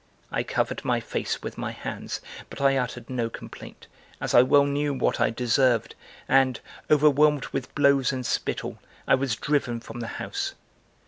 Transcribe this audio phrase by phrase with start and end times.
[0.31, 3.85] I covered my face with my hands but I uttered no complaint
[4.19, 5.93] as I well knew what I deserved
[6.27, 10.55] and, overwhelmed with blows and spittle, I was driven from the house.